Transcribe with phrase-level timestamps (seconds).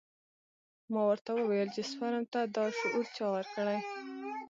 [0.91, 3.77] ما ورته وويل چې سپرم ته دا شعور چا ورکړى.